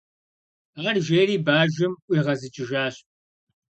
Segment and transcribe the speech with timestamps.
[0.87, 2.95] -Ар жери, бажэм ӏуигъэзыкӏыжащ.